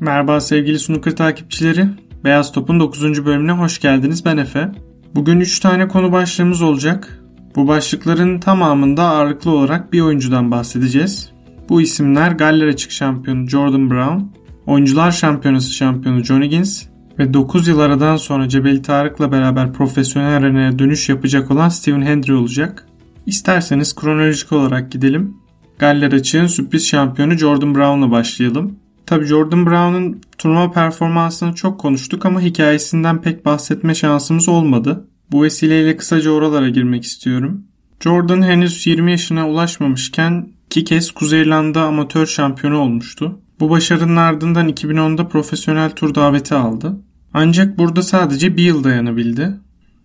Merhaba 0.00 0.40
sevgili 0.40 0.78
snooker 0.78 1.16
takipçileri. 1.16 1.86
Beyaz 2.24 2.52
Top'un 2.52 2.80
9. 2.80 3.26
bölümüne 3.26 3.52
hoş 3.52 3.78
geldiniz. 3.80 4.24
Ben 4.24 4.36
Efe. 4.36 4.72
Bugün 5.14 5.40
3 5.40 5.60
tane 5.60 5.88
konu 5.88 6.12
başlığımız 6.12 6.62
olacak. 6.62 7.22
Bu 7.56 7.68
başlıkların 7.68 8.38
tamamında 8.38 9.02
ağırlıklı 9.02 9.50
olarak 9.50 9.92
bir 9.92 10.00
oyuncudan 10.00 10.50
bahsedeceğiz. 10.50 11.32
Bu 11.68 11.82
isimler 11.82 12.32
Galler 12.32 12.66
Açık 12.66 12.90
şampiyonu 12.90 13.48
Jordan 13.48 13.90
Brown, 13.90 14.20
Oyuncular 14.66 15.10
Şampiyonası 15.10 15.72
şampiyonu 15.72 16.24
Johnny 16.24 16.48
Gins 16.48 16.82
ve 17.18 17.34
9 17.34 17.68
yıl 17.68 17.78
aradan 17.78 18.16
sonra 18.16 18.48
Cebeli 18.48 18.82
Tarık'la 18.82 19.32
beraber 19.32 19.72
profesyonel 19.72 20.36
arenaya 20.36 20.78
dönüş 20.78 21.08
yapacak 21.08 21.50
olan 21.50 21.68
Steven 21.68 22.02
Hendry 22.02 22.34
olacak. 22.34 22.86
İsterseniz 23.26 23.94
kronolojik 23.94 24.52
olarak 24.52 24.92
gidelim. 24.92 25.36
Galler 25.78 26.12
Açık'ın 26.12 26.46
sürpriz 26.46 26.88
şampiyonu 26.88 27.38
Jordan 27.38 27.74
Brown'la 27.74 28.10
başlayalım. 28.10 28.76
Tabi 29.10 29.26
Jordan 29.26 29.66
Brown'un 29.66 30.20
turnuva 30.38 30.70
performansını 30.70 31.54
çok 31.54 31.80
konuştuk 31.80 32.26
ama 32.26 32.40
hikayesinden 32.40 33.22
pek 33.22 33.44
bahsetme 33.44 33.94
şansımız 33.94 34.48
olmadı. 34.48 35.08
Bu 35.32 35.42
vesileyle 35.42 35.96
kısaca 35.96 36.30
oralara 36.30 36.68
girmek 36.68 37.04
istiyorum. 37.04 37.64
Jordan 38.00 38.42
henüz 38.42 38.86
20 38.86 39.10
yaşına 39.10 39.48
ulaşmamışken 39.48 40.48
iki 40.66 40.84
kez 40.84 41.10
Kuzey 41.10 41.52
amatör 41.52 42.26
şampiyonu 42.26 42.78
olmuştu. 42.78 43.40
Bu 43.60 43.70
başarının 43.70 44.16
ardından 44.16 44.68
2010'da 44.68 45.28
profesyonel 45.28 45.90
tur 45.90 46.14
daveti 46.14 46.54
aldı. 46.54 46.96
Ancak 47.34 47.78
burada 47.78 48.02
sadece 48.02 48.56
bir 48.56 48.62
yıl 48.62 48.84
dayanabildi. 48.84 49.56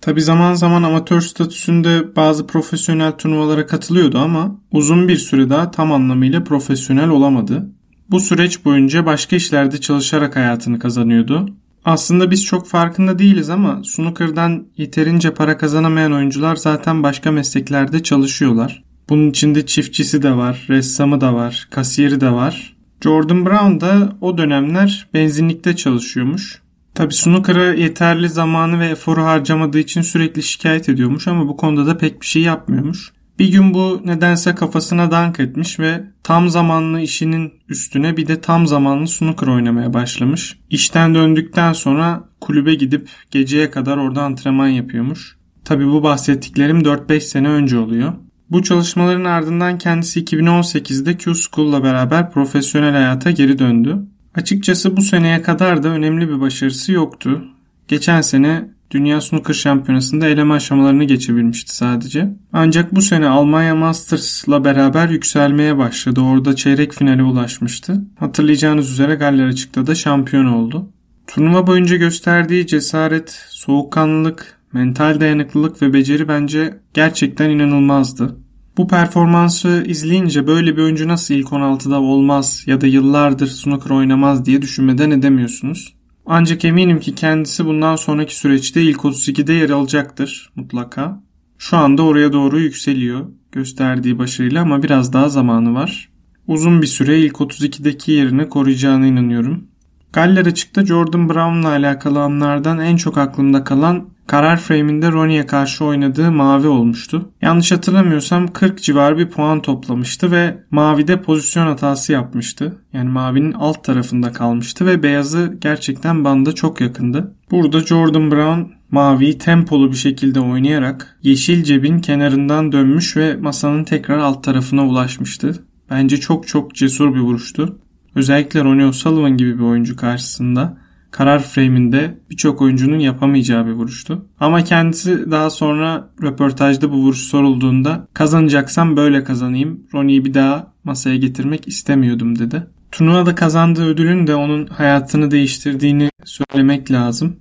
Tabi 0.01 0.21
zaman 0.21 0.53
zaman 0.53 0.83
amatör 0.83 1.21
statüsünde 1.21 2.15
bazı 2.15 2.47
profesyonel 2.47 3.11
turnuvalara 3.11 3.65
katılıyordu 3.65 4.17
ama 4.17 4.59
uzun 4.71 5.07
bir 5.07 5.17
süre 5.17 5.49
daha 5.49 5.71
tam 5.71 5.91
anlamıyla 5.91 6.43
profesyonel 6.43 7.09
olamadı. 7.09 7.74
Bu 8.11 8.19
süreç 8.19 8.65
boyunca 8.65 9.05
başka 9.05 9.35
işlerde 9.35 9.81
çalışarak 9.81 10.35
hayatını 10.35 10.79
kazanıyordu. 10.79 11.49
Aslında 11.85 12.31
biz 12.31 12.45
çok 12.45 12.67
farkında 12.67 13.19
değiliz 13.19 13.49
ama 13.49 13.81
snooker'dan 13.83 14.67
yeterince 14.77 15.33
para 15.33 15.57
kazanamayan 15.57 16.13
oyuncular 16.13 16.55
zaten 16.55 17.03
başka 17.03 17.31
mesleklerde 17.31 18.03
çalışıyorlar. 18.03 18.83
Bunun 19.09 19.29
içinde 19.29 19.65
çiftçisi 19.65 20.23
de 20.23 20.35
var, 20.35 20.65
ressamı 20.69 21.21
da 21.21 21.33
var, 21.33 21.67
kasiyeri 21.71 22.21
de 22.21 22.31
var. 22.31 22.75
Jordan 23.01 23.45
Brown 23.45 23.81
da 23.81 24.15
o 24.21 24.37
dönemler 24.37 25.07
benzinlikte 25.13 25.75
çalışıyormuş. 25.75 26.61
Tabi 26.95 27.13
snooker'a 27.13 27.73
yeterli 27.73 28.29
zamanı 28.29 28.79
ve 28.79 28.85
eforu 28.85 29.23
harcamadığı 29.23 29.79
için 29.79 30.01
sürekli 30.01 30.43
şikayet 30.43 30.89
ediyormuş 30.89 31.27
ama 31.27 31.47
bu 31.47 31.57
konuda 31.57 31.85
da 31.87 31.97
pek 31.97 32.21
bir 32.21 32.25
şey 32.25 32.41
yapmıyormuş. 32.41 33.11
Bir 33.39 33.51
gün 33.51 33.73
bu 33.73 34.01
nedense 34.05 34.55
kafasına 34.55 35.11
dank 35.11 35.39
etmiş 35.39 35.79
ve 35.79 36.03
tam 36.23 36.49
zamanlı 36.49 37.01
işinin 37.01 37.53
üstüne 37.69 38.17
bir 38.17 38.27
de 38.27 38.41
tam 38.41 38.67
zamanlı 38.67 39.07
snooker 39.07 39.47
oynamaya 39.47 39.93
başlamış. 39.93 40.59
İşten 40.69 41.15
döndükten 41.15 41.73
sonra 41.73 42.23
kulübe 42.41 42.75
gidip 42.75 43.09
geceye 43.31 43.71
kadar 43.71 43.97
orada 43.97 44.23
antrenman 44.23 44.67
yapıyormuş. 44.67 45.37
Tabi 45.65 45.87
bu 45.87 46.03
bahsettiklerim 46.03 46.79
4-5 46.81 47.19
sene 47.19 47.49
önce 47.49 47.77
oluyor. 47.77 48.13
Bu 48.51 48.63
çalışmaların 48.63 49.25
ardından 49.25 49.77
kendisi 49.77 50.23
2018'de 50.23 51.17
Q 51.17 51.33
School'la 51.35 51.83
beraber 51.83 52.31
profesyonel 52.31 52.91
hayata 52.93 53.31
geri 53.31 53.59
döndü. 53.59 53.97
Açıkçası 54.35 54.97
bu 54.97 55.01
seneye 55.01 55.41
kadar 55.41 55.83
da 55.83 55.87
önemli 55.87 56.29
bir 56.29 56.39
başarısı 56.39 56.91
yoktu. 56.91 57.45
Geçen 57.87 58.21
sene 58.21 58.74
Dünya 58.91 59.21
Snooker 59.21 59.53
Şampiyonası'nda 59.53 60.27
eleme 60.27 60.53
aşamalarını 60.53 61.03
geçebilmişti 61.03 61.75
sadece. 61.75 62.33
Ancak 62.53 62.95
bu 62.95 63.01
sene 63.01 63.27
Almanya 63.27 63.75
Masters'la 63.75 64.65
beraber 64.65 65.09
yükselmeye 65.09 65.77
başladı. 65.77 66.21
Orada 66.21 66.55
çeyrek 66.55 66.93
finale 66.93 67.23
ulaşmıştı. 67.23 68.01
Hatırlayacağınız 68.19 68.91
üzere 68.91 69.15
Galler 69.15 69.47
Açık'ta 69.47 69.87
da 69.87 69.95
şampiyon 69.95 70.45
oldu. 70.45 70.89
Turnuva 71.27 71.67
boyunca 71.67 71.95
gösterdiği 71.95 72.67
cesaret, 72.67 73.45
soğukkanlılık, 73.49 74.59
mental 74.73 75.19
dayanıklılık 75.19 75.81
ve 75.81 75.93
beceri 75.93 76.27
bence 76.27 76.79
gerçekten 76.93 77.49
inanılmazdı. 77.49 78.35
Bu 78.77 78.87
performansı 78.87 79.83
izleyince 79.87 80.47
böyle 80.47 80.77
bir 80.77 80.81
oyuncu 80.81 81.07
nasıl 81.07 81.33
ilk 81.33 81.47
16'da 81.47 82.01
olmaz 82.01 82.63
ya 82.67 82.81
da 82.81 82.87
yıllardır 82.87 83.47
snooker 83.47 83.89
oynamaz 83.89 84.45
diye 84.45 84.61
düşünmeden 84.61 85.11
edemiyorsunuz. 85.11 85.94
Ancak 86.25 86.65
eminim 86.65 86.99
ki 86.99 87.15
kendisi 87.15 87.65
bundan 87.65 87.95
sonraki 87.95 88.35
süreçte 88.35 88.81
ilk 88.81 88.97
32'de 88.97 89.53
yer 89.53 89.69
alacaktır 89.69 90.51
mutlaka. 90.55 91.23
Şu 91.57 91.77
anda 91.77 92.03
oraya 92.03 92.33
doğru 92.33 92.59
yükseliyor 92.59 93.25
gösterdiği 93.51 94.19
başarıyla 94.19 94.61
ama 94.61 94.83
biraz 94.83 95.13
daha 95.13 95.29
zamanı 95.29 95.73
var. 95.73 96.09
Uzun 96.47 96.81
bir 96.81 96.87
süre 96.87 97.19
ilk 97.19 97.35
32'deki 97.35 98.11
yerini 98.11 98.49
koruyacağına 98.49 99.07
inanıyorum. 99.07 99.67
Galler 100.13 100.45
açıkta 100.45 100.85
Jordan 100.85 101.29
Brown'la 101.29 101.69
alakalı 101.69 102.21
anlardan 102.21 102.79
en 102.79 102.95
çok 102.95 103.17
aklımda 103.17 103.63
kalan 103.63 104.09
karar 104.27 104.57
frame'inde 104.57 105.11
Ronnie'ye 105.11 105.45
karşı 105.45 105.85
oynadığı 105.85 106.31
mavi 106.31 106.67
olmuştu. 106.67 107.31
Yanlış 107.41 107.71
hatırlamıyorsam 107.71 108.47
40 108.47 108.83
civar 108.83 109.17
bir 109.17 109.29
puan 109.29 109.61
toplamıştı 109.61 110.31
ve 110.31 110.57
mavide 110.71 111.21
pozisyon 111.21 111.67
hatası 111.67 112.11
yapmıştı. 112.11 112.77
Yani 112.93 113.09
mavinin 113.09 113.51
alt 113.51 113.83
tarafında 113.83 114.31
kalmıştı 114.31 114.85
ve 114.85 115.03
beyazı 115.03 115.57
gerçekten 115.61 116.23
banda 116.23 116.55
çok 116.55 116.81
yakındı. 116.81 117.35
Burada 117.51 117.79
Jordan 117.79 118.31
Brown 118.31 118.61
maviyi 118.91 119.37
tempolu 119.37 119.91
bir 119.91 119.97
şekilde 119.97 120.39
oynayarak 120.39 121.17
yeşil 121.23 121.63
cebin 121.63 121.99
kenarından 121.99 122.71
dönmüş 122.71 123.17
ve 123.17 123.35
masanın 123.37 123.83
tekrar 123.83 124.17
alt 124.17 124.43
tarafına 124.43 124.87
ulaşmıştı. 124.87 125.63
Bence 125.89 126.17
çok 126.17 126.47
çok 126.47 126.75
cesur 126.75 127.15
bir 127.15 127.19
vuruştu. 127.19 127.79
Özellikle 128.15 128.63
Ronnie 128.63 128.85
O'Sullivan 128.85 129.37
gibi 129.37 129.59
bir 129.59 129.63
oyuncu 129.63 129.95
karşısında 129.95 130.77
karar 131.15 131.43
frame'inde 131.43 132.19
birçok 132.29 132.61
oyuncunun 132.61 132.99
yapamayacağı 132.99 133.65
bir 133.65 133.71
vuruştu. 133.71 134.25
Ama 134.39 134.63
kendisi 134.63 135.31
daha 135.31 135.49
sonra 135.49 136.09
röportajda 136.23 136.91
bu 136.91 136.95
vuruş 136.95 137.19
sorulduğunda 137.19 138.07
kazanacaksam 138.13 138.97
böyle 138.97 139.23
kazanayım. 139.23 139.87
Ronnie'yi 139.93 140.25
bir 140.25 140.33
daha 140.33 140.73
masaya 140.83 141.17
getirmek 141.17 141.67
istemiyordum 141.67 142.39
dedi. 142.39 142.67
Turnuvada 142.91 143.35
kazandığı 143.35 143.85
ödülün 143.85 144.27
de 144.27 144.35
onun 144.35 144.67
hayatını 144.67 145.31
değiştirdiğini 145.31 146.09
söylemek 146.25 146.91
lazım. 146.91 147.35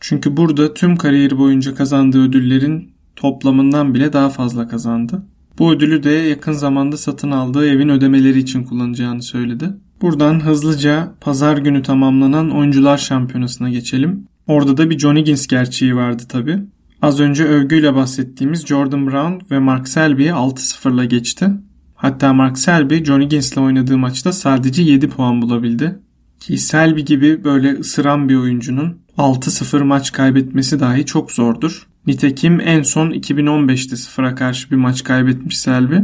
Çünkü 0.00 0.36
burada 0.36 0.74
tüm 0.74 0.96
kariyeri 0.96 1.38
boyunca 1.38 1.74
kazandığı 1.74 2.22
ödüllerin 2.22 2.92
toplamından 3.16 3.94
bile 3.94 4.12
daha 4.12 4.28
fazla 4.28 4.68
kazandı. 4.68 5.22
Bu 5.58 5.72
ödülü 5.72 6.02
de 6.02 6.10
yakın 6.10 6.52
zamanda 6.52 6.96
satın 6.96 7.30
aldığı 7.30 7.68
evin 7.68 7.88
ödemeleri 7.88 8.38
için 8.38 8.64
kullanacağını 8.64 9.22
söyledi. 9.22 9.70
Buradan 10.02 10.40
hızlıca 10.40 11.14
pazar 11.20 11.56
günü 11.56 11.82
tamamlanan 11.82 12.50
oyuncular 12.50 12.98
şampiyonasına 12.98 13.70
geçelim. 13.70 14.26
Orada 14.46 14.76
da 14.76 14.90
bir 14.90 14.98
Johnny 14.98 15.20
Higgins 15.20 15.46
gerçeği 15.46 15.96
vardı 15.96 16.22
tabi. 16.28 16.58
Az 17.02 17.20
önce 17.20 17.44
övgüyle 17.44 17.94
bahsettiğimiz 17.94 18.66
Jordan 18.66 19.06
Brown 19.06 19.54
ve 19.54 19.58
Mark 19.58 19.88
Selby'yi 19.88 20.30
6-0'la 20.30 21.04
geçti. 21.04 21.50
Hatta 21.94 22.32
Mark 22.32 22.58
Selby 22.58 23.04
Johnny 23.04 23.24
Higgins'le 23.24 23.56
oynadığı 23.56 23.98
maçta 23.98 24.32
sadece 24.32 24.82
7 24.82 25.08
puan 25.08 25.42
bulabildi. 25.42 25.98
Ki 26.40 26.58
Selby 26.58 27.00
gibi 27.00 27.44
böyle 27.44 27.72
ısıran 27.72 28.28
bir 28.28 28.36
oyuncunun 28.36 28.98
6-0 29.18 29.82
maç 29.82 30.12
kaybetmesi 30.12 30.80
dahi 30.80 31.06
çok 31.06 31.32
zordur. 31.32 31.86
Nitekim 32.06 32.60
en 32.60 32.82
son 32.82 33.10
2015'te 33.10 33.96
sıfıra 33.96 34.34
karşı 34.34 34.70
bir 34.70 34.76
maç 34.76 35.04
kaybetmiş 35.04 35.58
Selby. 35.58 35.96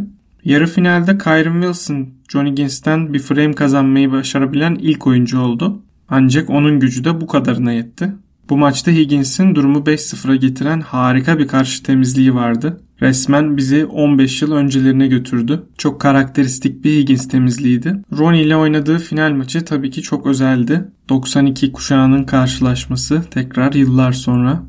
Yarı 0.45 0.67
finalde 0.67 1.19
Kyron 1.19 1.61
Wilson, 1.61 2.09
Johnny 2.29 2.55
Gins'ten 2.55 3.15
bir 3.15 3.19
frame 3.19 3.53
kazanmayı 3.53 4.13
başarabilen 4.13 4.75
ilk 4.75 5.07
oyuncu 5.07 5.41
oldu. 5.41 5.83
Ancak 6.09 6.51
onun 6.51 6.81
gücü 6.81 7.05
de 7.05 7.21
bu 7.21 7.27
kadarına 7.27 7.73
yetti. 7.73 8.13
Bu 8.49 8.57
maçta 8.57 8.91
Higgins'in 8.91 9.55
durumu 9.55 9.79
5-0'a 9.79 10.37
getiren 10.37 10.81
harika 10.81 11.39
bir 11.39 11.49
karşı 11.49 11.83
temizliği 11.83 12.35
vardı. 12.35 12.81
Resmen 13.01 13.57
bizi 13.57 13.87
15 13.87 14.43
yıl 14.43 14.53
öncelerine 14.53 15.07
götürdü. 15.07 15.63
Çok 15.79 16.01
karakteristik 16.01 16.85
bir 16.85 16.99
Higgins 16.99 17.29
temizliğiydi. 17.29 18.03
Ronnie 18.19 18.43
ile 18.43 18.57
oynadığı 18.57 18.99
final 18.99 19.33
maçı 19.33 19.65
tabii 19.65 19.91
ki 19.91 20.03
çok 20.03 20.27
özeldi. 20.27 20.85
92 21.09 21.73
kuşağının 21.73 22.25
karşılaşması 22.25 23.23
tekrar 23.31 23.73
yıllar 23.73 24.13
sonra. 24.13 24.63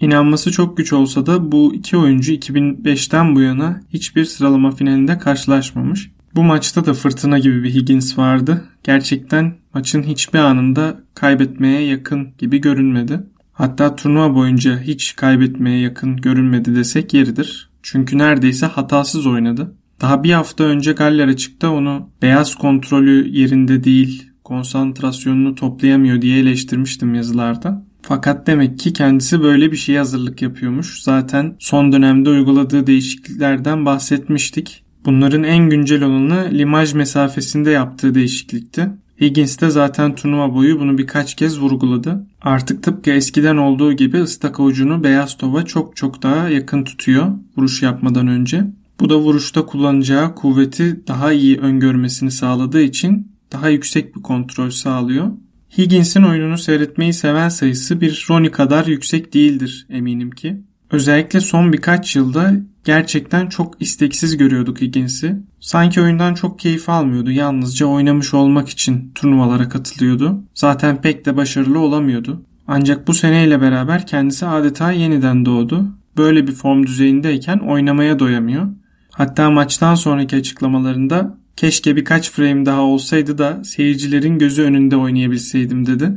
İnanması 0.00 0.52
çok 0.52 0.76
güç 0.76 0.92
olsa 0.92 1.26
da 1.26 1.52
bu 1.52 1.74
iki 1.74 1.96
oyuncu 1.96 2.32
2005'ten 2.32 3.36
bu 3.36 3.40
yana 3.40 3.80
hiçbir 3.92 4.24
sıralama 4.24 4.70
finalinde 4.70 5.18
karşılaşmamış. 5.18 6.10
Bu 6.34 6.42
maçta 6.42 6.86
da 6.86 6.94
fırtına 6.94 7.38
gibi 7.38 7.64
bir 7.64 7.74
Higgins 7.74 8.18
vardı. 8.18 8.64
Gerçekten 8.84 9.54
maçın 9.74 10.02
hiçbir 10.02 10.38
anında 10.38 11.00
kaybetmeye 11.14 11.80
yakın 11.80 12.28
gibi 12.38 12.60
görünmedi. 12.60 13.20
Hatta 13.52 13.96
turnuva 13.96 14.34
boyunca 14.34 14.80
hiç 14.80 15.16
kaybetmeye 15.16 15.80
yakın 15.80 16.16
görünmedi 16.16 16.74
desek 16.76 17.14
yeridir. 17.14 17.70
Çünkü 17.82 18.18
neredeyse 18.18 18.66
hatasız 18.66 19.26
oynadı. 19.26 19.74
Daha 20.00 20.24
bir 20.24 20.32
hafta 20.32 20.64
önce 20.64 20.92
Galler 20.92 21.28
açıkta 21.28 21.70
onu 21.70 22.10
beyaz 22.22 22.54
kontrolü 22.54 23.28
yerinde 23.28 23.84
değil, 23.84 24.30
konsantrasyonunu 24.44 25.54
toplayamıyor 25.54 26.22
diye 26.22 26.38
eleştirmiştim 26.38 27.14
yazılarda. 27.14 27.85
Fakat 28.08 28.46
demek 28.46 28.78
ki 28.78 28.92
kendisi 28.92 29.42
böyle 29.42 29.72
bir 29.72 29.76
şeye 29.76 29.98
hazırlık 29.98 30.42
yapıyormuş. 30.42 31.02
Zaten 31.02 31.56
son 31.58 31.92
dönemde 31.92 32.30
uyguladığı 32.30 32.86
değişikliklerden 32.86 33.86
bahsetmiştik. 33.86 34.84
Bunların 35.04 35.42
en 35.42 35.70
güncel 35.70 36.02
olanı 36.02 36.48
limaj 36.52 36.94
mesafesinde 36.94 37.70
yaptığı 37.70 38.14
değişiklikti. 38.14 38.90
Higgins 39.20 39.60
de 39.60 39.70
zaten 39.70 40.14
turnuva 40.14 40.54
boyu 40.54 40.80
bunu 40.80 40.98
birkaç 40.98 41.34
kez 41.34 41.60
vurguladı. 41.60 42.26
Artık 42.42 42.82
tıpkı 42.82 43.10
eskiden 43.10 43.56
olduğu 43.56 43.92
gibi 43.92 44.20
ıstaka 44.20 44.62
ucunu 44.62 45.04
beyaz 45.04 45.36
tova 45.36 45.64
çok 45.64 45.96
çok 45.96 46.22
daha 46.22 46.48
yakın 46.48 46.84
tutuyor 46.84 47.26
vuruş 47.56 47.82
yapmadan 47.82 48.28
önce. 48.28 48.64
Bu 49.00 49.10
da 49.10 49.18
vuruşta 49.18 49.66
kullanacağı 49.66 50.34
kuvveti 50.34 51.00
daha 51.08 51.32
iyi 51.32 51.58
öngörmesini 51.58 52.30
sağladığı 52.30 52.82
için 52.82 53.32
daha 53.52 53.68
yüksek 53.68 54.16
bir 54.16 54.22
kontrol 54.22 54.70
sağlıyor. 54.70 55.30
Higgins'in 55.78 56.22
oyununu 56.22 56.58
seyretmeyi 56.58 57.12
seven 57.12 57.48
sayısı 57.48 58.00
bir 58.00 58.26
Ronnie 58.30 58.50
kadar 58.50 58.86
yüksek 58.86 59.34
değildir 59.34 59.86
eminim 59.90 60.30
ki. 60.30 60.60
Özellikle 60.90 61.40
son 61.40 61.72
birkaç 61.72 62.16
yılda 62.16 62.52
gerçekten 62.84 63.46
çok 63.46 63.82
isteksiz 63.82 64.36
görüyorduk 64.36 64.80
Higgins'i. 64.80 65.36
Sanki 65.60 66.00
oyundan 66.00 66.34
çok 66.34 66.58
keyif 66.58 66.88
almıyordu. 66.88 67.30
Yalnızca 67.30 67.86
oynamış 67.86 68.34
olmak 68.34 68.68
için 68.68 69.12
turnuvalara 69.14 69.68
katılıyordu. 69.68 70.44
Zaten 70.54 71.00
pek 71.00 71.26
de 71.26 71.36
başarılı 71.36 71.78
olamıyordu. 71.78 72.42
Ancak 72.66 73.06
bu 73.08 73.14
seneyle 73.14 73.60
beraber 73.60 74.06
kendisi 74.06 74.46
adeta 74.46 74.92
yeniden 74.92 75.46
doğdu. 75.46 75.84
Böyle 76.16 76.46
bir 76.46 76.52
form 76.52 76.86
düzeyindeyken 76.86 77.58
oynamaya 77.58 78.18
doyamıyor. 78.18 78.66
Hatta 79.10 79.50
maçtan 79.50 79.94
sonraki 79.94 80.36
açıklamalarında 80.36 81.38
keşke 81.56 81.96
birkaç 81.96 82.30
frame 82.30 82.66
daha 82.66 82.80
olsaydı 82.80 83.38
da 83.38 83.64
seyircilerin 83.64 84.38
gözü 84.38 84.62
önünde 84.62 84.96
oynayabilseydim 84.96 85.86
dedi. 85.86 86.12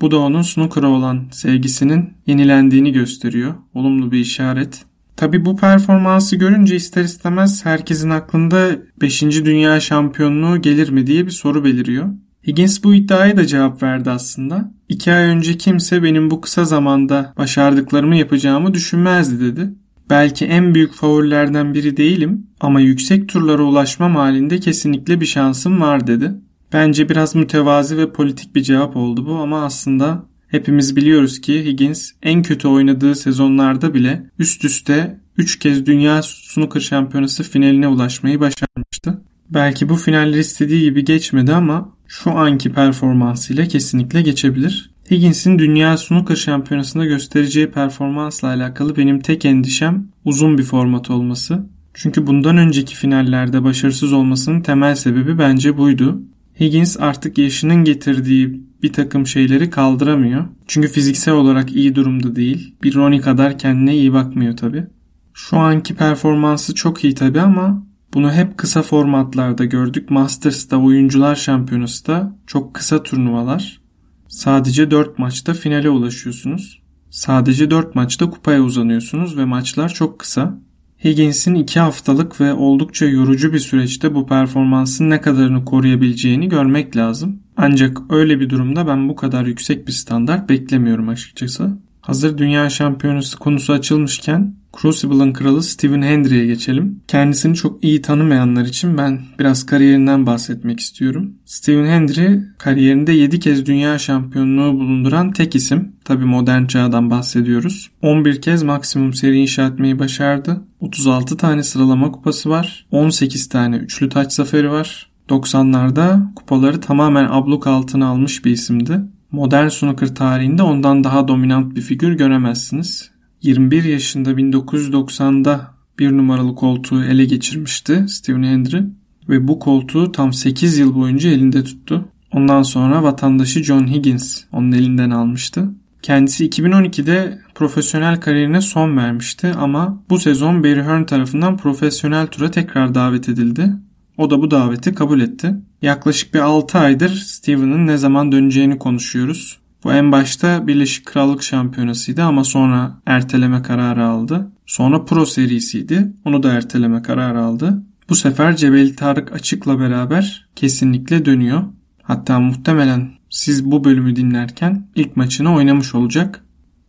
Bu 0.00 0.10
da 0.10 0.18
onun 0.18 0.42
snooker'a 0.42 0.88
olan 0.88 1.28
sevgisinin 1.32 2.12
yenilendiğini 2.26 2.92
gösteriyor. 2.92 3.54
Olumlu 3.74 4.12
bir 4.12 4.18
işaret. 4.18 4.84
Tabi 5.16 5.44
bu 5.44 5.56
performansı 5.56 6.36
görünce 6.36 6.76
ister 6.76 7.04
istemez 7.04 7.64
herkesin 7.64 8.10
aklında 8.10 8.70
5. 9.00 9.22
Dünya 9.22 9.80
Şampiyonluğu 9.80 10.62
gelir 10.62 10.88
mi 10.88 11.06
diye 11.06 11.26
bir 11.26 11.30
soru 11.30 11.64
beliriyor. 11.64 12.08
Higgins 12.46 12.84
bu 12.84 12.94
iddiaya 12.94 13.36
da 13.36 13.46
cevap 13.46 13.82
verdi 13.82 14.10
aslında. 14.10 14.72
İki 14.88 15.12
ay 15.12 15.24
önce 15.24 15.58
kimse 15.58 16.02
benim 16.02 16.30
bu 16.30 16.40
kısa 16.40 16.64
zamanda 16.64 17.34
başardıklarımı 17.38 18.16
yapacağımı 18.16 18.74
düşünmezdi 18.74 19.40
dedi. 19.40 19.74
Belki 20.10 20.44
en 20.44 20.74
büyük 20.74 20.92
favorilerden 20.92 21.74
biri 21.74 21.96
değilim 21.96 22.46
ama 22.60 22.80
yüksek 22.80 23.28
turlara 23.28 23.62
ulaşmam 23.62 24.16
halinde 24.16 24.60
kesinlikle 24.60 25.20
bir 25.20 25.26
şansım 25.26 25.80
var 25.80 26.06
dedi. 26.06 26.34
Bence 26.72 27.08
biraz 27.08 27.34
mütevazi 27.34 27.98
ve 27.98 28.12
politik 28.12 28.54
bir 28.54 28.62
cevap 28.62 28.96
oldu 28.96 29.26
bu 29.26 29.34
ama 29.34 29.64
aslında 29.64 30.26
hepimiz 30.48 30.96
biliyoruz 30.96 31.40
ki 31.40 31.64
Higgins 31.64 32.10
en 32.22 32.42
kötü 32.42 32.68
oynadığı 32.68 33.14
sezonlarda 33.14 33.94
bile 33.94 34.30
üst 34.38 34.64
üste 34.64 35.20
3 35.36 35.58
kez 35.58 35.86
Dünya 35.86 36.22
Snooker 36.22 36.80
Şampiyonası 36.80 37.42
finaline 37.42 37.88
ulaşmayı 37.88 38.40
başarmıştı. 38.40 39.22
Belki 39.50 39.88
bu 39.88 39.96
finaller 39.96 40.38
istediği 40.38 40.80
gibi 40.80 41.04
geçmedi 41.04 41.54
ama 41.54 41.92
şu 42.08 42.30
anki 42.30 42.72
performansıyla 42.72 43.68
kesinlikle 43.68 44.22
geçebilir. 44.22 44.93
Higgins'in 45.10 45.58
Dünya 45.58 45.96
Snooker 45.96 46.36
Şampiyonası'nda 46.36 47.04
göstereceği 47.04 47.70
performansla 47.70 48.48
alakalı 48.48 48.96
benim 48.96 49.20
tek 49.20 49.44
endişem 49.44 50.08
uzun 50.24 50.58
bir 50.58 50.62
format 50.62 51.10
olması. 51.10 51.66
Çünkü 51.94 52.26
bundan 52.26 52.56
önceki 52.56 52.96
finallerde 52.96 53.64
başarısız 53.64 54.12
olmasının 54.12 54.60
temel 54.60 54.94
sebebi 54.94 55.38
bence 55.38 55.78
buydu. 55.78 56.22
Higgins 56.60 56.96
artık 57.00 57.38
yaşının 57.38 57.84
getirdiği 57.84 58.62
bir 58.82 58.92
takım 58.92 59.26
şeyleri 59.26 59.70
kaldıramıyor. 59.70 60.44
Çünkü 60.66 60.88
fiziksel 60.88 61.34
olarak 61.34 61.76
iyi 61.76 61.94
durumda 61.94 62.36
değil. 62.36 62.74
Bir 62.82 62.94
Ronnie 62.94 63.20
kadar 63.20 63.58
kendine 63.58 63.96
iyi 63.96 64.12
bakmıyor 64.12 64.56
tabi. 64.56 64.86
Şu 65.34 65.58
anki 65.58 65.94
performansı 65.94 66.74
çok 66.74 67.04
iyi 67.04 67.14
tabi 67.14 67.40
ama 67.40 67.86
bunu 68.14 68.32
hep 68.32 68.58
kısa 68.58 68.82
formatlarda 68.82 69.64
gördük. 69.64 70.10
Masters'ta, 70.10 70.76
Oyuncular 70.76 71.34
Şampiyonası'da 71.36 72.36
çok 72.46 72.74
kısa 72.74 73.02
turnuvalar. 73.02 73.83
Sadece 74.28 74.90
4 74.90 75.18
maçta 75.18 75.54
finale 75.54 75.90
ulaşıyorsunuz. 75.90 76.82
Sadece 77.10 77.70
4 77.70 77.94
maçta 77.94 78.30
kupaya 78.30 78.62
uzanıyorsunuz 78.62 79.36
ve 79.36 79.44
maçlar 79.44 79.88
çok 79.88 80.18
kısa. 80.18 80.58
Higgins'in 81.04 81.54
2 81.54 81.80
haftalık 81.80 82.40
ve 82.40 82.52
oldukça 82.52 83.06
yorucu 83.06 83.52
bir 83.52 83.58
süreçte 83.58 84.14
bu 84.14 84.26
performansın 84.26 85.10
ne 85.10 85.20
kadarını 85.20 85.64
koruyabileceğini 85.64 86.48
görmek 86.48 86.96
lazım. 86.96 87.40
Ancak 87.56 87.98
öyle 88.10 88.40
bir 88.40 88.50
durumda 88.50 88.86
ben 88.86 89.08
bu 89.08 89.16
kadar 89.16 89.46
yüksek 89.46 89.86
bir 89.86 89.92
standart 89.92 90.48
beklemiyorum 90.48 91.08
açıkçası. 91.08 91.78
Hazır 92.00 92.38
dünya 92.38 92.70
şampiyonası 92.70 93.38
konusu 93.38 93.72
açılmışken 93.72 94.56
Crucible'ın 94.80 95.32
kralı 95.32 95.62
Stephen 95.62 96.02
Hendry'e 96.02 96.46
geçelim. 96.46 97.00
Kendisini 97.08 97.54
çok 97.54 97.84
iyi 97.84 98.02
tanımayanlar 98.02 98.64
için 98.64 98.98
ben 98.98 99.20
biraz 99.38 99.66
kariyerinden 99.66 100.26
bahsetmek 100.26 100.80
istiyorum. 100.80 101.34
Stephen 101.44 101.86
Hendry 101.86 102.40
kariyerinde 102.58 103.12
7 103.12 103.40
kez 103.40 103.66
dünya 103.66 103.98
şampiyonluğu 103.98 104.74
bulunduran 104.80 105.32
tek 105.32 105.54
isim. 105.54 105.92
Tabi 106.04 106.24
modern 106.24 106.66
çağdan 106.66 107.10
bahsediyoruz. 107.10 107.90
11 108.02 108.42
kez 108.42 108.62
maksimum 108.62 109.14
seri 109.14 109.38
inşa 109.38 109.66
etmeyi 109.66 109.98
başardı. 109.98 110.60
36 110.80 111.36
tane 111.36 111.62
sıralama 111.62 112.12
kupası 112.12 112.50
var. 112.50 112.86
18 112.90 113.48
tane 113.48 113.76
üçlü 113.76 114.08
taç 114.08 114.32
zaferi 114.32 114.70
var. 114.70 115.10
90'larda 115.28 116.34
kupaları 116.34 116.80
tamamen 116.80 117.28
abluk 117.30 117.66
altına 117.66 118.06
almış 118.06 118.44
bir 118.44 118.50
isimdi. 118.50 119.00
Modern 119.30 119.68
snooker 119.68 120.14
tarihinde 120.14 120.62
ondan 120.62 121.04
daha 121.04 121.28
dominant 121.28 121.76
bir 121.76 121.80
figür 121.80 122.12
göremezsiniz. 122.12 123.13
21 123.44 123.84
yaşında 123.84 124.30
1990'da 124.30 125.74
bir 125.98 126.12
numaralı 126.12 126.54
koltuğu 126.54 127.04
ele 127.04 127.24
geçirmişti 127.24 128.04
Steven 128.08 128.42
Hendry 128.42 128.82
ve 129.28 129.48
bu 129.48 129.58
koltuğu 129.58 130.12
tam 130.12 130.32
8 130.32 130.78
yıl 130.78 130.94
boyunca 130.94 131.30
elinde 131.30 131.64
tuttu. 131.64 132.08
Ondan 132.32 132.62
sonra 132.62 133.02
vatandaşı 133.02 133.64
John 133.64 133.86
Higgins 133.86 134.44
onun 134.52 134.72
elinden 134.72 135.10
almıştı. 135.10 135.70
Kendisi 136.02 136.48
2012'de 136.48 137.38
profesyonel 137.54 138.20
kariyerine 138.20 138.60
son 138.60 138.96
vermişti 138.96 139.52
ama 139.58 140.02
bu 140.10 140.18
sezon 140.18 140.64
Barry 140.64 140.82
Hearn 140.82 141.04
tarafından 141.04 141.56
profesyonel 141.56 142.26
tura 142.26 142.50
tekrar 142.50 142.94
davet 142.94 143.28
edildi. 143.28 143.72
O 144.18 144.30
da 144.30 144.42
bu 144.42 144.50
daveti 144.50 144.94
kabul 144.94 145.20
etti. 145.20 145.54
Yaklaşık 145.82 146.34
bir 146.34 146.38
6 146.38 146.78
aydır 146.78 147.10
Steven'ın 147.10 147.86
ne 147.86 147.96
zaman 147.96 148.32
döneceğini 148.32 148.78
konuşuyoruz. 148.78 149.63
Bu 149.84 149.92
en 149.92 150.12
başta 150.12 150.66
Birleşik 150.66 151.06
Krallık 151.06 151.42
Şampiyonası'ydı 151.42 152.22
ama 152.22 152.44
sonra 152.44 153.00
erteleme 153.06 153.62
kararı 153.62 154.04
aldı. 154.04 154.52
Sonra 154.66 155.04
Pro 155.04 155.26
serisiydi. 155.26 156.12
Onu 156.24 156.42
da 156.42 156.52
erteleme 156.52 157.02
kararı 157.02 157.40
aldı. 157.40 157.82
Bu 158.08 158.14
sefer 158.14 158.56
Cebeli 158.56 158.96
Tarık 158.96 159.32
Açık'la 159.32 159.80
beraber 159.80 160.48
kesinlikle 160.56 161.24
dönüyor. 161.24 161.62
Hatta 162.02 162.40
muhtemelen 162.40 163.10
siz 163.30 163.64
bu 163.64 163.84
bölümü 163.84 164.16
dinlerken 164.16 164.86
ilk 164.94 165.16
maçını 165.16 165.54
oynamış 165.54 165.94
olacak. 165.94 166.44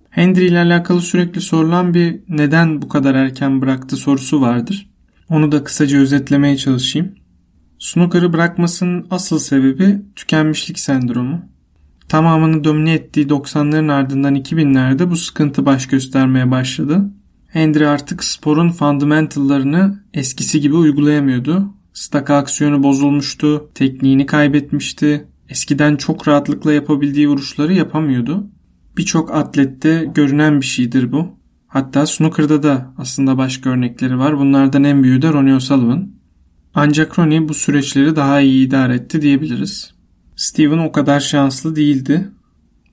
Hendry 0.09 0.47
ile 0.47 0.59
alakalı 0.59 1.01
sürekli 1.01 1.41
sorulan 1.41 1.93
bir 1.93 2.19
neden 2.29 2.81
bu 2.81 2.87
kadar 2.87 3.15
erken 3.15 3.61
bıraktı 3.61 3.97
sorusu 3.97 4.41
vardır. 4.41 4.89
Onu 5.29 5.51
da 5.51 5.63
kısaca 5.63 5.99
özetlemeye 5.99 6.57
çalışayım. 6.57 7.15
Snooker'ı 7.79 8.33
bırakmasının 8.33 9.07
asıl 9.09 9.39
sebebi 9.39 10.01
tükenmişlik 10.15 10.79
sendromu. 10.79 11.54
Tamamını 12.09 12.63
domine 12.63 12.93
ettiği 12.93 13.27
90'ların 13.27 13.91
ardından 13.91 14.35
2000'lerde 14.35 15.09
bu 15.09 15.15
sıkıntı 15.15 15.65
baş 15.65 15.87
göstermeye 15.87 16.51
başladı. 16.51 17.11
Hendry 17.47 17.87
artık 17.87 18.23
sporun 18.23 18.69
fundamentallarını 18.69 20.03
eskisi 20.13 20.61
gibi 20.61 20.75
uygulayamıyordu. 20.75 21.73
Staka 21.93 22.35
aksiyonu 22.35 22.83
bozulmuştu, 22.83 23.71
tekniğini 23.75 24.25
kaybetmişti. 24.25 25.27
Eskiden 25.49 25.95
çok 25.95 26.27
rahatlıkla 26.27 26.73
yapabildiği 26.73 27.29
vuruşları 27.29 27.73
yapamıyordu. 27.73 28.47
Birçok 28.97 29.35
atlette 29.35 30.11
görünen 30.15 30.61
bir 30.61 30.65
şeydir 30.65 31.11
bu. 31.11 31.39
Hatta 31.67 32.05
snooker'da 32.05 32.63
da 32.63 32.93
aslında 32.97 33.37
başka 33.37 33.69
örnekleri 33.69 34.19
var. 34.19 34.39
Bunlardan 34.39 34.83
en 34.83 35.03
büyüğü 35.03 35.21
de 35.21 35.33
Ronnie 35.33 35.55
O'Sullivan. 35.55 36.09
Ancak 36.73 37.19
Ronnie 37.19 37.49
bu 37.49 37.53
süreçleri 37.53 38.15
daha 38.15 38.41
iyi 38.41 38.67
idare 38.67 38.95
etti 38.95 39.21
diyebiliriz. 39.21 39.94
Steven 40.35 40.77
o 40.77 40.91
kadar 40.91 41.19
şanslı 41.19 41.75
değildi. 41.75 42.29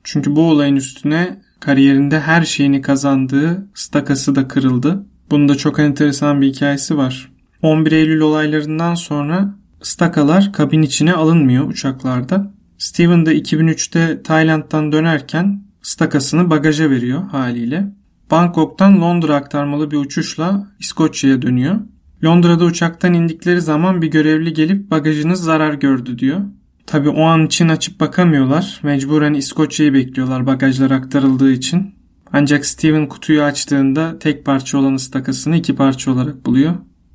Çünkü 0.04 0.36
bu 0.36 0.50
olayın 0.50 0.76
üstüne 0.76 1.40
kariyerinde 1.60 2.20
her 2.20 2.44
şeyini 2.44 2.82
kazandığı 2.82 3.66
stakası 3.74 4.34
da 4.34 4.48
kırıldı. 4.48 5.06
Bunda 5.30 5.54
çok 5.54 5.78
enteresan 5.78 6.40
bir 6.40 6.54
hikayesi 6.54 6.96
var. 6.96 7.32
11 7.62 7.92
Eylül 7.92 8.20
olaylarından 8.20 8.94
sonra 8.94 9.54
stakalar 9.82 10.52
kabin 10.52 10.82
içine 10.82 11.12
alınmıyor 11.12 11.68
uçaklarda. 11.68 12.52
Steven 12.78 13.26
de 13.26 13.38
2003'te 13.38 14.22
Tayland'dan 14.22 14.92
dönerken 14.92 15.62
stakasını 15.82 16.50
bagaja 16.50 16.90
veriyor 16.90 17.22
haliyle. 17.28 17.92
Bangkok'tan 18.30 19.00
Londra 19.00 19.36
aktarmalı 19.36 19.90
bir 19.90 19.96
uçuşla 19.96 20.68
İskoçya'ya 20.78 21.42
dönüyor. 21.42 21.80
Londra'da 22.24 22.64
uçaktan 22.64 23.14
indikleri 23.14 23.60
zaman 23.60 24.02
bir 24.02 24.10
görevli 24.10 24.52
gelip 24.52 24.90
bagajınız 24.90 25.44
zarar 25.44 25.74
gördü 25.74 26.18
diyor. 26.18 26.40
Tabi 26.86 27.08
o 27.08 27.22
an 27.22 27.46
için 27.46 27.68
açıp 27.68 28.00
bakamıyorlar. 28.00 28.80
Mecburen 28.82 29.34
İskoçya'yı 29.34 29.94
bekliyorlar 29.94 30.46
bagajlar 30.46 30.90
aktarıldığı 30.90 31.52
için. 31.52 31.94
Ancak 32.32 32.66
Steven 32.66 33.08
kutuyu 33.08 33.42
açtığında 33.42 34.18
tek 34.18 34.44
parça 34.44 34.78
olan 34.78 34.94
ıstakasını 34.94 35.56
iki 35.56 35.74
parça 35.74 36.12
olarak 36.12 36.46
buluyor. 36.46 36.74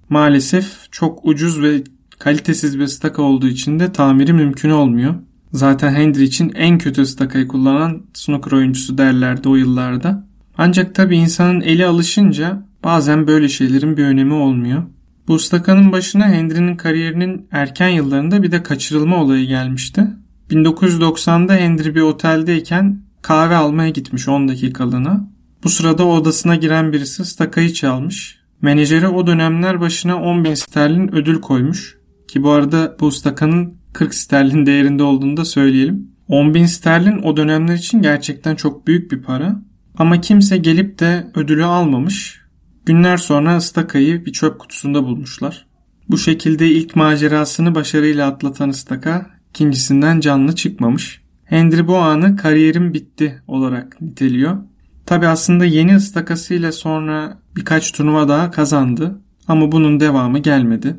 Maalesef 0.09 0.91
çok 0.91 1.25
ucuz 1.25 1.61
ve 1.61 1.83
kalitesiz 2.19 2.79
bir 2.79 2.83
ıstaka 2.83 3.21
olduğu 3.21 3.47
için 3.47 3.79
de 3.79 3.91
tamiri 3.91 4.33
mümkün 4.33 4.69
olmuyor. 4.69 5.15
Zaten 5.51 5.93
Hendry 5.93 6.23
için 6.23 6.51
en 6.55 6.77
kötü 6.77 7.01
ıstakayı 7.01 7.47
kullanan 7.47 8.01
snooker 8.13 8.51
oyuncusu 8.51 8.97
derlerdi 8.97 9.49
o 9.49 9.55
yıllarda. 9.55 10.27
Ancak 10.57 10.95
tabi 10.95 11.17
insanın 11.17 11.61
eli 11.61 11.85
alışınca 11.85 12.65
bazen 12.83 13.27
böyle 13.27 13.49
şeylerin 13.49 13.97
bir 13.97 14.03
önemi 14.03 14.33
olmuyor. 14.33 14.83
Bu 15.27 15.35
ıstakanın 15.35 15.91
başına 15.91 16.27
Hendry'nin 16.27 16.75
kariyerinin 16.75 17.47
erken 17.51 17.89
yıllarında 17.89 18.43
bir 18.43 18.51
de 18.51 18.63
kaçırılma 18.63 19.23
olayı 19.23 19.47
gelmişti. 19.47 20.07
1990'da 20.49 21.53
Hendry 21.53 21.95
bir 21.95 22.01
oteldeyken 22.01 23.01
kahve 23.21 23.55
almaya 23.55 23.89
gitmiş 23.89 24.27
10 24.27 24.47
dakikalığına. 24.47 25.29
Bu 25.63 25.69
sırada 25.69 26.05
odasına 26.07 26.55
giren 26.55 26.93
birisi 26.93 27.25
stakayı 27.25 27.73
çalmış. 27.73 28.39
Menajeri 28.61 29.07
o 29.07 29.27
dönemler 29.27 29.81
başına 29.81 30.21
10 30.21 30.43
bin 30.43 30.53
sterlin 30.53 31.15
ödül 31.15 31.41
koymuş. 31.41 31.97
Ki 32.27 32.43
bu 32.43 32.51
arada 32.51 32.97
bu 32.99 33.11
stakanın 33.11 33.73
40 33.93 34.15
sterlin 34.15 34.65
değerinde 34.65 35.03
olduğunu 35.03 35.37
da 35.37 35.45
söyleyelim. 35.45 36.11
10 36.27 36.53
bin 36.53 36.65
sterlin 36.65 37.21
o 37.23 37.37
dönemler 37.37 37.75
için 37.75 38.01
gerçekten 38.01 38.55
çok 38.55 38.87
büyük 38.87 39.11
bir 39.11 39.21
para. 39.21 39.61
Ama 39.97 40.21
kimse 40.21 40.57
gelip 40.57 40.99
de 40.99 41.27
ödülü 41.35 41.65
almamış. 41.65 42.41
Günler 42.87 43.17
sonra 43.17 43.57
ıstakayı 43.57 44.25
bir 44.25 44.31
çöp 44.31 44.59
kutusunda 44.59 45.03
bulmuşlar. 45.03 45.65
Bu 46.09 46.17
şekilde 46.17 46.67
ilk 46.67 46.95
macerasını 46.95 47.75
başarıyla 47.75 48.27
atlatan 48.27 48.69
ıstaka 48.69 49.29
ikincisinden 49.49 50.19
canlı 50.19 50.55
çıkmamış. 50.55 51.21
Hendry 51.43 51.87
bu 51.87 51.97
anı 51.97 52.35
kariyerim 52.35 52.93
bitti 52.93 53.41
olarak 53.47 54.01
niteliyor. 54.01 54.57
Tabi 55.05 55.27
aslında 55.27 55.65
yeni 55.65 55.95
ıstakasıyla 55.95 56.71
sonra 56.71 57.37
birkaç 57.55 57.91
turnuva 57.91 58.27
daha 58.27 58.51
kazandı 58.51 59.21
ama 59.47 59.71
bunun 59.71 59.99
devamı 59.99 60.39
gelmedi. 60.39 60.95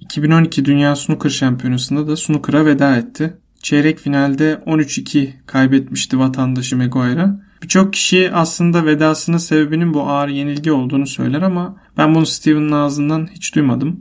2012 0.00 0.64
Dünya 0.64 0.96
Snooker 0.96 1.30
Şampiyonası'nda 1.30 2.06
da 2.06 2.16
snooker'a 2.16 2.66
veda 2.66 2.96
etti. 2.96 3.36
Çeyrek 3.62 3.98
finalde 3.98 4.62
13-2 4.66 5.30
kaybetmişti 5.46 6.18
vatandaşı 6.18 6.76
Maguire'a. 6.76 7.47
Birçok 7.62 7.92
kişi 7.92 8.30
aslında 8.32 8.86
vedasının 8.86 9.38
sebebinin 9.38 9.94
bu 9.94 10.02
ağır 10.02 10.28
yenilgi 10.28 10.72
olduğunu 10.72 11.06
söyler 11.06 11.42
ama 11.42 11.76
ben 11.96 12.14
bunu 12.14 12.26
Steven'ın 12.26 12.72
ağzından 12.72 13.28
hiç 13.34 13.54
duymadım. 13.54 14.00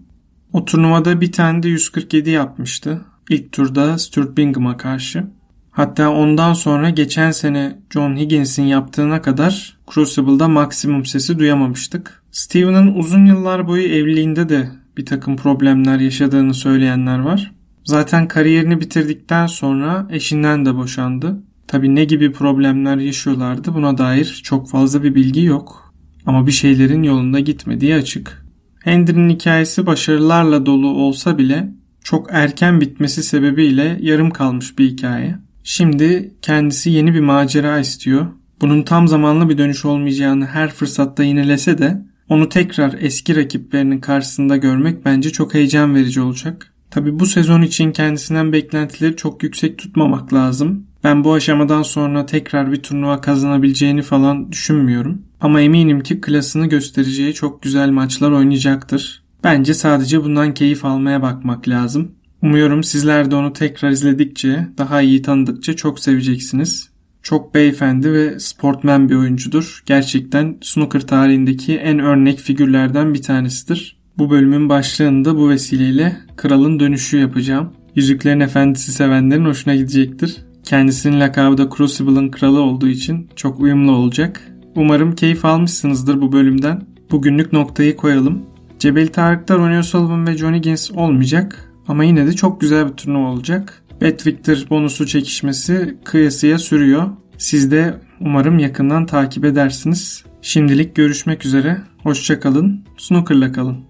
O 0.53 0.65
turnuvada 0.65 1.21
bir 1.21 1.31
tane 1.31 1.63
de 1.63 1.67
147 1.67 2.29
yapmıştı. 2.29 3.01
İlk 3.29 3.51
turda 3.51 3.97
Stuart 3.97 4.37
Bingham'a 4.37 4.77
karşı. 4.77 5.23
Hatta 5.71 6.09
ondan 6.09 6.53
sonra 6.53 6.89
geçen 6.89 7.31
sene 7.31 7.79
John 7.89 8.15
Higgins'in 8.15 8.63
yaptığına 8.63 9.21
kadar 9.21 9.77
Crucible'da 9.93 10.47
maksimum 10.47 11.05
sesi 11.05 11.39
duyamamıştık. 11.39 12.23
Steven'ın 12.31 12.93
uzun 12.93 13.25
yıllar 13.25 13.67
boyu 13.67 13.83
evliliğinde 13.83 14.49
de 14.49 14.69
bir 14.97 15.05
takım 15.05 15.35
problemler 15.35 15.99
yaşadığını 15.99 16.53
söyleyenler 16.53 17.19
var. 17.19 17.51
Zaten 17.83 18.27
kariyerini 18.27 18.81
bitirdikten 18.81 19.47
sonra 19.47 20.07
eşinden 20.11 20.65
de 20.65 20.75
boşandı. 20.75 21.43
Tabi 21.67 21.95
ne 21.95 22.05
gibi 22.05 22.31
problemler 22.31 22.97
yaşıyorlardı 22.97 23.73
buna 23.73 23.97
dair 23.97 24.41
çok 24.43 24.69
fazla 24.69 25.03
bir 25.03 25.15
bilgi 25.15 25.43
yok. 25.43 25.93
Ama 26.25 26.47
bir 26.47 26.51
şeylerin 26.51 27.03
yolunda 27.03 27.39
gitmediği 27.39 27.95
açık. 27.95 28.45
Hendry'nin 28.83 29.29
hikayesi 29.29 29.85
başarılarla 29.85 30.65
dolu 30.65 30.87
olsa 30.87 31.37
bile 31.37 31.69
çok 32.03 32.27
erken 32.31 32.81
bitmesi 32.81 33.23
sebebiyle 33.23 33.97
yarım 34.01 34.31
kalmış 34.31 34.79
bir 34.79 34.89
hikaye. 34.89 35.35
Şimdi 35.63 36.33
kendisi 36.41 36.89
yeni 36.89 37.13
bir 37.13 37.19
macera 37.19 37.79
istiyor. 37.79 38.27
Bunun 38.61 38.83
tam 38.83 39.07
zamanlı 39.07 39.49
bir 39.49 39.57
dönüş 39.57 39.85
olmayacağını 39.85 40.45
her 40.45 40.69
fırsatta 40.69 41.23
yinelese 41.23 41.77
de 41.77 42.01
onu 42.29 42.49
tekrar 42.49 42.95
eski 42.99 43.35
rakiplerinin 43.35 43.99
karşısında 43.99 44.57
görmek 44.57 45.05
bence 45.05 45.29
çok 45.29 45.53
heyecan 45.53 45.95
verici 45.95 46.21
olacak. 46.21 46.73
Tabi 46.91 47.19
bu 47.19 47.25
sezon 47.25 47.61
için 47.61 47.91
kendisinden 47.91 48.53
beklentileri 48.53 49.15
çok 49.15 49.43
yüksek 49.43 49.77
tutmamak 49.77 50.33
lazım. 50.33 50.86
Ben 51.03 51.23
bu 51.23 51.33
aşamadan 51.33 51.83
sonra 51.83 52.25
tekrar 52.25 52.71
bir 52.71 52.83
turnuva 52.83 53.21
kazanabileceğini 53.21 54.01
falan 54.01 54.51
düşünmüyorum. 54.51 55.21
Ama 55.41 55.61
eminim 55.61 56.03
ki 56.03 56.21
klasını 56.21 56.67
göstereceği 56.67 57.33
çok 57.33 57.61
güzel 57.61 57.89
maçlar 57.89 58.31
oynayacaktır. 58.31 59.23
Bence 59.43 59.73
sadece 59.73 60.23
bundan 60.23 60.53
keyif 60.53 60.85
almaya 60.85 61.21
bakmak 61.21 61.67
lazım. 61.67 62.11
Umuyorum 62.41 62.83
sizler 62.83 63.31
de 63.31 63.35
onu 63.35 63.53
tekrar 63.53 63.89
izledikçe, 63.89 64.67
daha 64.77 65.01
iyi 65.01 65.21
tanıdıkça 65.21 65.75
çok 65.75 65.99
seveceksiniz. 65.99 66.89
Çok 67.23 67.55
beyefendi 67.55 68.13
ve 68.13 68.39
sportmen 68.39 69.09
bir 69.09 69.15
oyuncudur. 69.15 69.83
Gerçekten 69.85 70.57
snooker 70.61 71.07
tarihindeki 71.07 71.77
en 71.77 71.99
örnek 71.99 72.39
figürlerden 72.39 73.13
bir 73.13 73.21
tanesidir. 73.21 73.97
Bu 74.17 74.29
bölümün 74.29 74.69
başlığında 74.69 75.37
bu 75.37 75.49
vesileyle 75.49 76.17
kralın 76.35 76.79
dönüşü 76.79 77.17
yapacağım. 77.17 77.73
Yüzüklerin 77.95 78.39
Efendisi 78.39 78.91
sevenlerin 78.91 79.45
hoşuna 79.45 79.75
gidecektir. 79.75 80.46
Kendisinin 80.67 81.19
lakabı 81.19 81.57
da 81.57 81.69
Crucible'ın 81.77 82.29
kralı 82.29 82.61
olduğu 82.61 82.87
için 82.87 83.29
çok 83.35 83.59
uyumlu 83.59 83.91
olacak. 83.91 84.51
Umarım 84.75 85.15
keyif 85.15 85.45
almışsınızdır 85.45 86.21
bu 86.21 86.31
bölümden. 86.31 86.81
Bugünlük 87.11 87.53
noktayı 87.53 87.97
koyalım. 87.97 88.41
Cebel 88.79 89.07
Tarık'ta 89.07 89.55
Ronnie 89.55 89.79
O'Sullivan 89.79 90.27
ve 90.27 90.37
Johnny 90.37 90.61
Gins 90.61 90.91
olmayacak 90.91 91.73
ama 91.87 92.03
yine 92.03 92.27
de 92.27 92.33
çok 92.33 92.61
güzel 92.61 92.87
bir 92.87 92.93
turnuva 92.93 93.27
olacak. 93.27 93.83
Bet 94.01 94.27
Victor 94.27 94.57
bonusu 94.69 95.07
çekişmesi 95.07 95.97
kıyasıya 96.03 96.57
sürüyor. 96.57 97.09
Siz 97.37 97.71
de 97.71 98.01
umarım 98.19 98.59
yakından 98.59 99.05
takip 99.05 99.45
edersiniz. 99.45 100.23
Şimdilik 100.41 100.95
görüşmek 100.95 101.45
üzere. 101.45 101.77
Hoşçakalın. 102.03 102.85
Snooker'la 102.97 103.51
kalın. 103.51 103.86